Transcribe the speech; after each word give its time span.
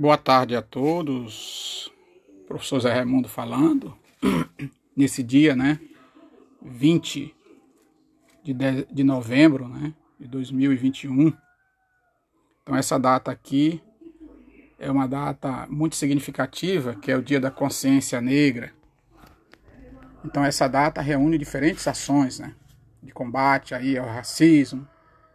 Boa 0.00 0.16
tarde 0.16 0.56
a 0.56 0.62
todos. 0.62 1.92
Professor 2.48 2.80
Zé 2.80 2.90
Raimundo 2.90 3.28
falando. 3.28 3.94
Nesse 4.96 5.22
dia, 5.22 5.54
né? 5.54 5.78
20 6.62 7.36
de, 8.42 8.54
de, 8.54 8.86
de 8.90 9.04
novembro, 9.04 9.68
né? 9.68 9.92
De 10.18 10.26
2021. 10.26 11.34
Então, 12.62 12.74
essa 12.74 12.98
data 12.98 13.30
aqui 13.30 13.82
é 14.78 14.90
uma 14.90 15.06
data 15.06 15.66
muito 15.68 15.96
significativa, 15.96 16.94
que 16.94 17.12
é 17.12 17.16
o 17.18 17.22
Dia 17.22 17.38
da 17.38 17.50
Consciência 17.50 18.22
Negra. 18.22 18.72
Então, 20.24 20.42
essa 20.42 20.66
data 20.66 21.02
reúne 21.02 21.36
diferentes 21.36 21.86
ações, 21.86 22.38
né? 22.38 22.54
De 23.02 23.12
combate 23.12 23.74
aí 23.74 23.98
ao 23.98 24.06
racismo, 24.06 24.88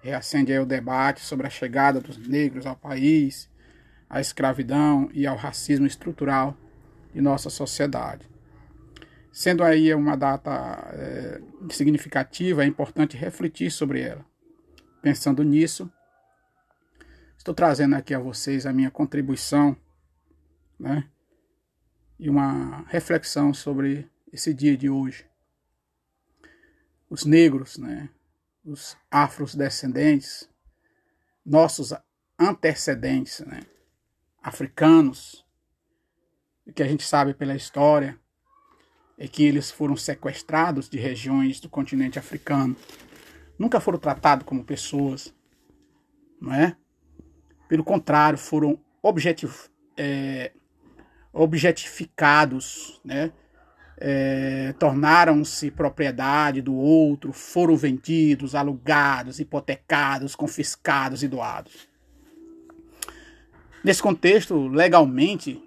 reacende 0.00 0.52
aí 0.52 0.60
o 0.60 0.64
debate 0.64 1.20
sobre 1.20 1.48
a 1.48 1.50
chegada 1.50 2.00
dos 2.00 2.16
negros 2.16 2.64
ao 2.64 2.76
país 2.76 3.50
à 4.12 4.20
escravidão 4.20 5.08
e 5.14 5.26
ao 5.26 5.36
racismo 5.36 5.86
estrutural 5.86 6.54
de 7.14 7.20
nossa 7.22 7.48
sociedade. 7.48 8.28
Sendo 9.32 9.64
aí 9.64 9.92
uma 9.94 10.14
data 10.14 10.50
é, 10.92 11.40
significativa, 11.70 12.62
é 12.62 12.66
importante 12.66 13.16
refletir 13.16 13.70
sobre 13.70 14.02
ela. 14.02 14.22
Pensando 15.00 15.42
nisso, 15.42 15.90
estou 17.38 17.54
trazendo 17.54 17.96
aqui 17.96 18.12
a 18.12 18.18
vocês 18.18 18.66
a 18.66 18.72
minha 18.72 18.90
contribuição 18.90 19.74
né, 20.78 21.08
e 22.18 22.28
uma 22.28 22.84
reflexão 22.88 23.54
sobre 23.54 24.06
esse 24.30 24.52
dia 24.52 24.76
de 24.76 24.90
hoje. 24.90 25.24
Os 27.08 27.24
negros, 27.24 27.78
né, 27.78 28.10
os 28.62 28.94
afrodescendentes, 29.10 30.46
nossos 31.44 31.94
antecedentes, 32.38 33.40
né, 33.40 33.60
africanos, 34.42 35.44
o 36.66 36.72
que 36.72 36.82
a 36.82 36.88
gente 36.88 37.04
sabe 37.04 37.34
pela 37.34 37.54
história 37.54 38.18
é 39.18 39.28
que 39.28 39.44
eles 39.44 39.70
foram 39.70 39.96
sequestrados 39.96 40.88
de 40.88 40.98
regiões 40.98 41.60
do 41.60 41.68
continente 41.68 42.18
africano. 42.18 42.74
Nunca 43.58 43.80
foram 43.80 43.98
tratados 43.98 44.44
como 44.44 44.64
pessoas, 44.64 45.32
não 46.40 46.52
é? 46.52 46.76
Pelo 47.68 47.84
contrário, 47.84 48.38
foram 48.38 48.78
objetiv 49.02 49.68
é, 49.96 50.52
objetificados, 51.32 53.00
né? 53.04 53.32
É, 54.04 54.74
tornaram-se 54.80 55.70
propriedade 55.70 56.60
do 56.60 56.74
outro, 56.74 57.32
foram 57.32 57.76
vendidos, 57.76 58.54
alugados, 58.56 59.38
hipotecados, 59.38 60.34
confiscados 60.34 61.22
e 61.22 61.28
doados. 61.28 61.91
Nesse 63.84 64.00
contexto, 64.00 64.68
legalmente, 64.68 65.60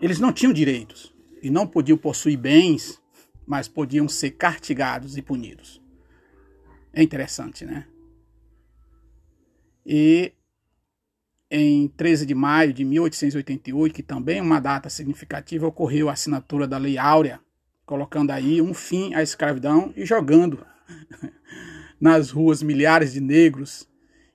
eles 0.00 0.18
não 0.18 0.32
tinham 0.32 0.52
direitos 0.52 1.14
e 1.40 1.48
não 1.48 1.66
podiam 1.66 1.96
possuir 1.96 2.36
bens, 2.36 3.00
mas 3.46 3.68
podiam 3.68 4.08
ser 4.08 4.32
castigados 4.32 5.16
e 5.16 5.22
punidos. 5.22 5.80
É 6.92 7.02
interessante, 7.02 7.64
né? 7.64 7.86
E 9.86 10.32
em 11.50 11.86
13 11.86 12.26
de 12.26 12.34
maio 12.34 12.72
de 12.72 12.84
1888, 12.84 13.94
que 13.94 14.02
também 14.02 14.38
é 14.38 14.42
uma 14.42 14.58
data 14.58 14.88
significativa, 14.88 15.66
ocorreu 15.66 16.08
a 16.08 16.12
assinatura 16.12 16.66
da 16.66 16.78
Lei 16.78 16.98
Áurea, 16.98 17.40
colocando 17.86 18.30
aí 18.30 18.60
um 18.60 18.74
fim 18.74 19.14
à 19.14 19.22
escravidão 19.22 19.92
e 19.96 20.04
jogando 20.04 20.66
nas 22.00 22.30
ruas 22.30 22.62
milhares 22.62 23.12
de 23.12 23.20
negros 23.20 23.86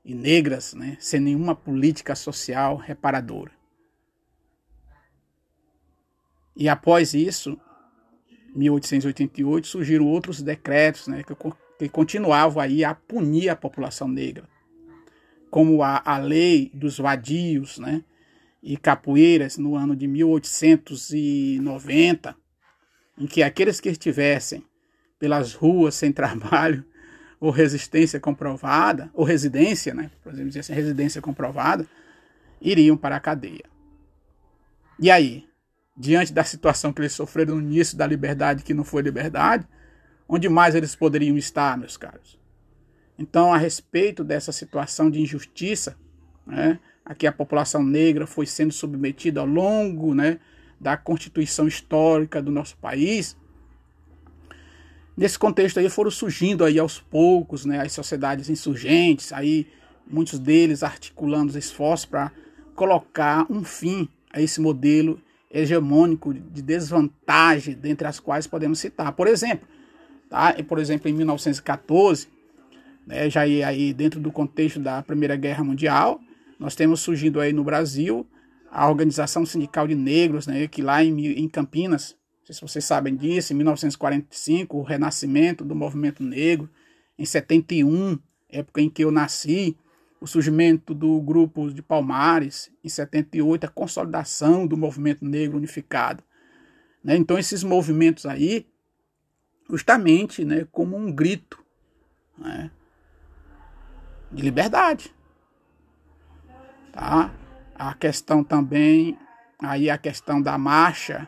e 0.07 0.15
negras, 0.15 0.73
né, 0.73 0.97
sem 1.01 1.19
nenhuma 1.19 1.53
política 1.53 2.15
social 2.15 2.77
reparadora. 2.77 3.51
E 6.55 6.69
após 6.69 7.13
isso, 7.13 7.59
1888, 8.55 9.67
surgiram 9.67 10.07
outros 10.07 10.41
decretos 10.41 11.07
né, 11.07 11.23
que, 11.23 11.35
que 11.77 11.89
continuavam 11.89 12.63
aí 12.63 12.85
a 12.85 12.95
punir 12.95 13.49
a 13.49 13.55
população 13.55 14.07
negra, 14.07 14.47
como 15.51 15.83
a, 15.83 16.01
a 16.05 16.17
lei 16.17 16.71
dos 16.73 16.97
vadios 16.97 17.77
né, 17.77 18.01
e 18.63 18.77
capoeiras 18.77 19.57
no 19.57 19.75
ano 19.75 19.93
de 19.93 20.07
1890, 20.07 22.33
em 23.17 23.27
que 23.27 23.43
aqueles 23.43 23.81
que 23.81 23.89
estivessem 23.89 24.63
pelas 25.19 25.53
ruas 25.53 25.95
sem 25.95 26.13
trabalho 26.15 26.85
ou 27.39 27.51
resistência 27.51 28.19
comprovada, 28.19 29.09
ou 29.13 29.23
residência, 29.23 29.93
né, 29.93 30.09
por 30.23 30.33
dizer 30.33 30.59
assim, 30.59 30.73
residência 30.73 31.21
comprovada, 31.21 31.85
iriam 32.61 32.97
para 32.97 33.15
a 33.15 33.19
cadeia. 33.19 33.65
E 34.99 35.11
aí, 35.11 35.45
diante 35.95 36.33
da 36.33 36.43
situação 36.43 36.91
que 36.91 37.01
eles 37.01 37.13
sofreram 37.13 37.55
no 37.55 37.61
início 37.61 37.97
da 37.97 38.07
liberdade, 38.07 38.63
que 38.63 38.73
não 38.73 38.83
foi 38.83 39.01
liberdade, 39.01 39.67
onde 40.27 40.49
mais 40.49 40.75
eles 40.75 40.95
poderiam 40.95 41.37
estar, 41.37 41.77
meus 41.77 41.95
caros? 41.95 42.39
Então, 43.17 43.53
a 43.53 43.57
respeito 43.57 44.23
dessa 44.23 44.51
situação 44.51 45.09
de 45.09 45.21
injustiça, 45.21 45.95
né, 46.45 46.79
a 47.05 47.15
que 47.15 47.25
a 47.25 47.31
população 47.31 47.83
negra 47.83 48.27
foi 48.27 48.45
sendo 48.45 48.73
submetida 48.73 49.39
ao 49.39 49.45
longo 49.45 50.13
né, 50.13 50.39
da 50.79 50.97
constituição 50.97 51.67
histórica 51.67 52.41
do 52.41 52.51
nosso 52.51 52.77
país, 52.77 53.37
Nesse 55.17 55.39
contexto 55.39 55.79
aí 55.79 55.89
foram 55.89 56.11
surgindo 56.11 56.63
aí 56.63 56.77
aos 56.77 56.99
poucos, 56.99 57.65
né, 57.65 57.81
as 57.81 57.91
sociedades 57.91 58.51
insurgentes, 58.51 59.33
aí 59.33 59.65
muitos 60.07 60.37
deles 60.37 60.83
articulando 60.83 61.57
esforços 61.57 62.05
para 62.05 62.31
colocar 62.75 63.51
um 63.51 63.63
fim 63.63 64.07
a 64.31 64.39
esse 64.39 64.61
modelo 64.61 65.19
hegemônico 65.49 66.31
de 66.35 66.61
desvantagem, 66.61 67.73
dentre 67.73 68.07
as 68.07 68.19
quais 68.19 68.45
podemos 68.45 68.77
citar. 68.77 69.11
Por 69.13 69.27
exemplo, 69.27 69.67
tá? 70.29 70.55
por 70.67 70.77
exemplo, 70.77 71.09
em 71.09 71.13
1914, 71.13 72.27
né, 73.07 73.27
já 73.27 73.41
aí 73.41 73.93
dentro 73.93 74.19
do 74.19 74.31
contexto 74.31 74.79
da 74.79 75.01
Primeira 75.01 75.35
Guerra 75.35 75.63
Mundial, 75.63 76.19
nós 76.59 76.75
temos 76.75 76.99
surgindo 76.99 77.39
aí 77.39 77.51
no 77.51 77.63
Brasil 77.63 78.27
a 78.69 78.87
Organização 78.87 79.47
Sindical 79.47 79.87
de 79.87 79.95
Negros, 79.95 80.45
né, 80.45 80.67
que 80.67 80.83
lá 80.83 81.03
em, 81.03 81.25
em 81.25 81.47
Campinas 81.47 82.16
sei 82.47 82.55
se 82.55 82.61
vocês 82.61 82.85
sabem 82.85 83.13
disso, 83.13 83.51
em 83.51 83.57
1945, 83.57 84.77
o 84.77 84.81
renascimento 84.81 85.65
do 85.65 85.75
movimento 85.75 86.23
negro, 86.23 86.69
em 87.19 87.25
71, 87.25 88.17
época 88.47 88.79
em 88.79 88.89
que 88.89 89.03
eu 89.03 89.11
nasci, 89.11 89.77
o 90.21 90.25
surgimento 90.25 90.93
do 90.93 91.19
grupo 91.21 91.69
de 91.69 91.81
Palmares, 91.81 92.71
em 92.81 92.87
78, 92.87 93.65
a 93.65 93.69
consolidação 93.69 94.65
do 94.65 94.77
movimento 94.77 95.25
negro 95.25 95.57
unificado. 95.57 96.23
Né? 97.03 97.17
Então, 97.17 97.37
esses 97.37 97.63
movimentos 97.63 98.25
aí, 98.25 98.65
justamente 99.69 100.45
né, 100.45 100.65
como 100.71 100.95
um 100.95 101.11
grito 101.11 101.61
né, 102.37 102.71
de 104.31 104.41
liberdade. 104.41 105.13
Tá? 106.93 107.33
A 107.75 107.93
questão 107.93 108.41
também, 108.41 109.19
aí 109.59 109.89
a 109.89 109.97
questão 109.97 110.41
da 110.41 110.57
marcha 110.57 111.27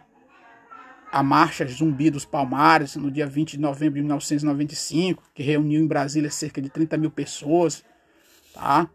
a 1.12 1.24
Marcha 1.24 1.66
Zumbi 1.66 2.10
dos 2.10 2.26
Palmares, 2.26 2.96
no 2.96 3.10
dia 3.10 3.26
20 3.26 3.52
de 3.52 3.60
novembro 3.60 3.96
de 3.96 4.02
1995, 4.02 5.24
que 5.34 5.44
reuniu 5.44 5.82
em 5.82 5.88
Brasília 5.88 6.30
cerca 6.30 6.62
de 6.62 6.70
30 6.70 6.98
mil 6.98 7.12
pessoas, 7.12 7.84
tá? 8.54 8.90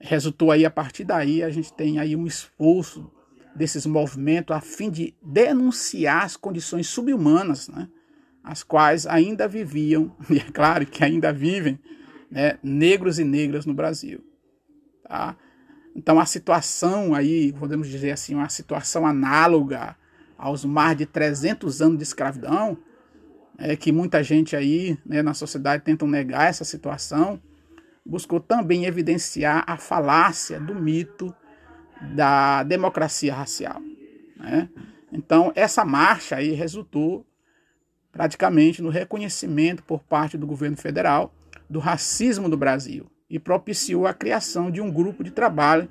Resultou 0.00 0.50
aí, 0.50 0.64
a 0.64 0.70
partir 0.70 1.04
daí, 1.04 1.42
a 1.42 1.50
gente 1.50 1.72
tem 1.72 1.98
aí 1.98 2.16
um 2.16 2.26
esforço 2.26 3.10
desses 3.54 3.86
movimentos 3.86 4.54
a 4.54 4.60
fim 4.60 4.90
de 4.90 5.14
denunciar 5.22 6.24
as 6.24 6.36
condições 6.36 6.88
subhumanas, 6.88 7.68
né? 7.68 7.88
As 8.42 8.62
quais 8.62 9.06
ainda 9.06 9.48
viviam, 9.48 10.14
e 10.30 10.38
é 10.38 10.50
claro 10.52 10.86
que 10.86 11.04
ainda 11.04 11.32
vivem, 11.32 11.78
né? 12.30 12.58
negros 12.62 13.18
e 13.18 13.24
negras 13.24 13.66
no 13.66 13.74
Brasil, 13.74 14.24
tá? 15.06 15.36
Então 15.94 16.20
a 16.20 16.26
situação 16.26 17.14
aí, 17.14 17.52
podemos 17.54 17.88
dizer 17.88 18.10
assim, 18.10 18.34
uma 18.34 18.48
situação 18.48 19.06
análoga 19.06 19.96
aos 20.36 20.64
mais 20.64 20.96
de 20.96 21.06
300 21.06 21.80
anos 21.80 21.98
de 21.98 22.02
escravidão, 22.04 22.76
é, 23.58 23.74
que 23.76 23.90
muita 23.90 24.22
gente 24.22 24.54
aí 24.54 24.98
né, 25.04 25.22
na 25.22 25.34
sociedade 25.34 25.82
tentam 25.82 26.06
negar 26.06 26.48
essa 26.48 26.64
situação, 26.64 27.40
buscou 28.04 28.38
também 28.38 28.84
evidenciar 28.84 29.64
a 29.66 29.76
falácia 29.76 30.60
do 30.60 30.74
mito 30.74 31.34
da 32.14 32.62
democracia 32.62 33.34
racial. 33.34 33.80
Né? 34.36 34.68
Então, 35.12 35.52
essa 35.54 35.84
marcha 35.84 36.36
aí 36.36 36.52
resultou 36.52 37.26
praticamente 38.12 38.82
no 38.82 38.88
reconhecimento 38.88 39.82
por 39.82 40.02
parte 40.02 40.36
do 40.36 40.46
governo 40.46 40.76
federal 40.76 41.34
do 41.68 41.78
racismo 41.78 42.48
do 42.48 42.56
Brasil 42.56 43.10
e 43.28 43.38
propiciou 43.38 44.06
a 44.06 44.14
criação 44.14 44.70
de 44.70 44.80
um 44.80 44.90
grupo 44.90 45.24
de 45.24 45.30
trabalho 45.30 45.88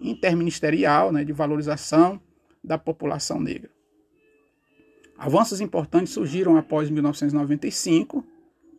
interministerial 0.00 1.12
né, 1.12 1.24
de 1.24 1.32
valorização 1.32 2.20
da 2.62 2.78
população 2.78 3.40
negra. 3.40 3.70
Avanços 5.20 5.60
importantes 5.60 6.12
surgiram 6.14 6.56
após 6.56 6.88
1995, 6.88 8.24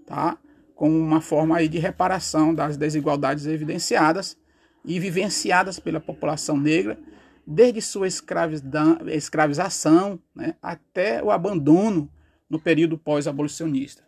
tá? 0.07 0.39
como 0.73 0.97
uma 0.97 1.21
forma 1.21 1.55
aí 1.55 1.69
de 1.69 1.77
reparação 1.77 2.51
das 2.51 2.75
desigualdades 2.75 3.45
evidenciadas 3.45 4.35
e 4.83 4.99
vivenciadas 4.99 5.79
pela 5.79 5.99
população 5.99 6.57
negra 6.57 6.97
desde 7.45 7.79
sua 7.79 8.07
escravização 8.07 10.19
né, 10.33 10.55
até 10.59 11.23
o 11.23 11.29
abandono 11.29 12.09
no 12.49 12.59
período 12.59 12.97
pós-abolicionista. 12.97 14.01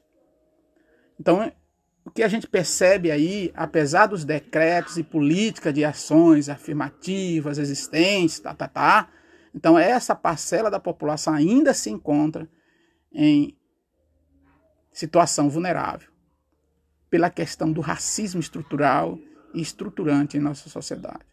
Então, 1.20 1.52
o 2.04 2.10
que 2.10 2.24
a 2.24 2.28
gente 2.28 2.48
percebe 2.48 3.12
aí, 3.12 3.52
apesar 3.54 4.08
dos 4.08 4.26
decretos 4.26 4.98
e 4.98 5.04
políticas 5.04 5.72
de 5.72 5.86
ações 5.86 6.50
afirmativas 6.50 7.60
existentes, 7.60 8.40
tá, 8.40 8.56
tá, 8.56 8.68
tá, 8.68 9.08
então 9.54 9.78
essa 9.78 10.16
parcela 10.16 10.70
da 10.70 10.80
população 10.80 11.34
ainda 11.34 11.74
se 11.74 11.90
encontra 11.90 12.50
em 13.12 13.58
situação 14.92 15.50
vulnerável 15.50 16.10
pela 17.10 17.30
questão 17.30 17.72
do 17.72 17.82
racismo 17.82 18.40
estrutural 18.40 19.20
e 19.54 19.62
estruturante 19.62 20.38
em 20.38 20.40
nossa 20.40 20.68
sociedade. 20.70 21.26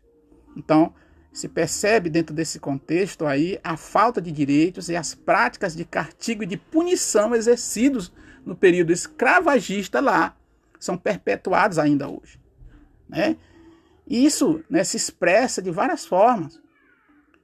Então, 0.54 0.94
se 1.32 1.48
percebe 1.48 2.10
dentro 2.10 2.34
desse 2.34 2.58
contexto 2.58 3.24
aí 3.24 3.58
a 3.62 3.76
falta 3.76 4.20
de 4.20 4.32
direitos 4.32 4.88
e 4.88 4.96
as 4.96 5.14
práticas 5.14 5.74
de 5.74 5.84
castigo 5.84 6.42
e 6.42 6.46
de 6.46 6.56
punição 6.56 7.34
exercidos 7.34 8.12
no 8.44 8.56
período 8.56 8.92
escravagista 8.92 10.00
lá 10.00 10.36
são 10.78 10.96
perpetuados 10.96 11.78
ainda 11.78 12.08
hoje. 12.08 12.40
Né? 13.08 13.36
E 14.06 14.24
isso 14.24 14.64
né, 14.68 14.82
se 14.82 14.96
expressa 14.96 15.62
de 15.62 15.70
várias 15.70 16.04
formas. 16.04 16.60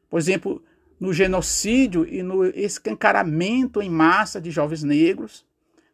Por 0.08 0.18
exemplo, 0.18 0.62
no 0.98 1.12
genocídio 1.12 2.06
e 2.06 2.22
no 2.22 2.44
escancaramento 2.46 3.82
em 3.82 3.90
massa 3.90 4.40
de 4.40 4.50
jovens 4.50 4.82
negros, 4.82 5.44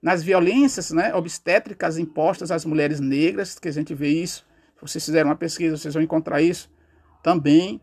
nas 0.01 0.23
violências 0.23 0.91
né, 0.91 1.15
obstétricas 1.15 1.99
impostas 1.99 2.51
às 2.51 2.65
mulheres 2.65 3.01
negras, 3.01 3.59
que 3.59 3.69
a 3.69 3.73
gente 3.73 3.95
vê 3.95 4.09
isso. 4.09 4.47
Se 4.77 4.81
vocês 4.81 5.05
fizerem 5.05 5.29
uma 5.29 5.37
pesquisa, 5.37 5.77
vocês 5.77 5.95
vão 5.95 6.03
encontrar 6.03 6.43
isso 6.43 6.71
também 7.23 7.81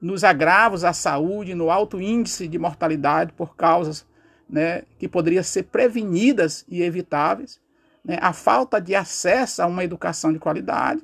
nos 0.00 0.22
agravos 0.22 0.84
à 0.84 0.92
saúde, 0.92 1.54
no 1.54 1.70
alto 1.70 2.00
índice 2.00 2.46
de 2.46 2.58
mortalidade 2.58 3.32
por 3.32 3.56
causas 3.56 4.06
né, 4.48 4.82
que 4.98 5.08
poderiam 5.08 5.42
ser 5.42 5.64
prevenidas 5.64 6.64
e 6.68 6.82
evitáveis, 6.82 7.60
né, 8.04 8.16
a 8.20 8.32
falta 8.32 8.80
de 8.80 8.94
acesso 8.94 9.60
a 9.60 9.66
uma 9.66 9.84
educação 9.84 10.32
de 10.32 10.38
qualidade. 10.38 11.02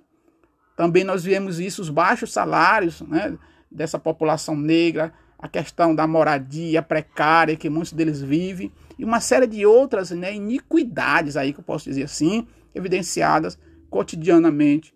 Também 0.76 1.04
nós 1.04 1.24
vemos 1.24 1.60
isso, 1.60 1.82
os 1.82 1.90
baixos 1.90 2.32
salários 2.32 3.00
né, 3.02 3.36
dessa 3.74 3.98
população 3.98 4.56
negra, 4.56 5.12
a 5.38 5.48
questão 5.48 5.94
da 5.94 6.06
moradia 6.06 6.80
precária 6.80 7.56
que 7.56 7.68
muitos 7.68 7.92
deles 7.92 8.22
vivem, 8.22 8.72
e 8.98 9.04
uma 9.04 9.20
série 9.20 9.46
de 9.46 9.66
outras 9.66 10.10
né, 10.12 10.34
iniquidades 10.34 11.36
aí, 11.36 11.52
que 11.52 11.60
eu 11.60 11.64
posso 11.64 11.84
dizer 11.84 12.04
assim, 12.04 12.46
evidenciadas 12.74 13.58
cotidianamente 13.90 14.94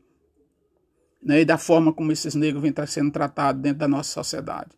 né, 1.22 1.40
e 1.40 1.44
da 1.44 1.58
forma 1.58 1.92
como 1.92 2.12
esses 2.12 2.34
negros 2.34 2.62
vêm 2.62 2.75
sendo 2.86 3.10
tratados 3.10 3.60
dentro 3.60 3.78
da 3.78 3.88
nossa 3.88 4.10
sociedade. 4.10 4.70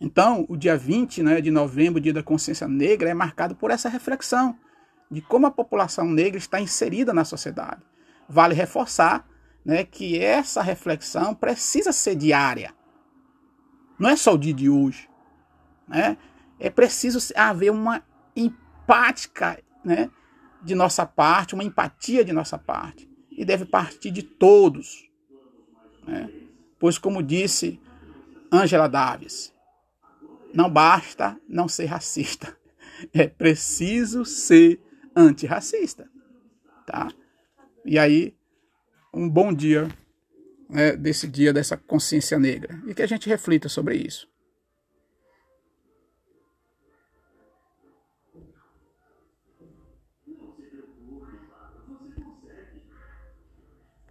Então, 0.00 0.44
o 0.48 0.56
dia 0.56 0.76
20 0.76 1.22
né, 1.22 1.40
de 1.40 1.50
novembro, 1.50 2.00
dia 2.00 2.12
da 2.12 2.22
consciência 2.22 2.66
negra, 2.66 3.08
é 3.08 3.14
marcado 3.14 3.54
por 3.54 3.70
essa 3.70 3.88
reflexão 3.88 4.56
de 5.10 5.20
como 5.20 5.46
a 5.46 5.50
população 5.50 6.08
negra 6.08 6.38
está 6.38 6.60
inserida 6.60 7.12
na 7.12 7.24
sociedade. 7.24 7.82
Vale 8.28 8.54
reforçar 8.54 9.26
né, 9.64 9.84
que 9.84 10.18
essa 10.18 10.62
reflexão 10.62 11.34
precisa 11.34 11.92
ser 11.92 12.16
diária. 12.16 12.74
Não 13.98 14.08
é 14.08 14.16
só 14.16 14.34
o 14.34 14.38
dia 14.38 14.54
de 14.54 14.68
hoje. 14.68 15.08
Né? 15.86 16.16
É 16.58 16.70
preciso 16.70 17.18
haver 17.36 17.70
uma 17.70 18.02
empática 18.34 19.62
né, 19.84 20.10
de 20.62 20.74
nossa 20.74 21.06
parte, 21.06 21.54
uma 21.54 21.64
empatia 21.64 22.24
de 22.24 22.32
nossa 22.32 22.58
parte. 22.58 23.10
E 23.30 23.44
deve 23.44 23.64
partir 23.64 24.10
de 24.10 24.22
todos. 24.22 25.08
Né? 26.06 26.30
Pois, 26.78 26.98
como 26.98 27.22
disse 27.22 27.80
Angela 28.50 28.88
Davis, 28.88 29.52
não 30.52 30.70
basta 30.70 31.38
não 31.48 31.66
ser 31.66 31.86
racista, 31.86 32.56
é 33.12 33.26
preciso 33.26 34.24
ser 34.24 34.80
antirracista. 35.16 36.08
Tá? 36.86 37.08
E 37.84 37.98
aí, 37.98 38.36
um 39.12 39.28
bom 39.28 39.52
dia 39.52 39.88
né, 40.74 40.96
desse 40.96 41.28
dia 41.28 41.52
dessa 41.52 41.76
consciência 41.76 42.36
negra 42.36 42.76
e 42.88 42.92
que 42.92 43.02
a 43.02 43.06
gente 43.06 43.28
reflita 43.28 43.68
sobre 43.68 43.96
isso. 43.96 44.28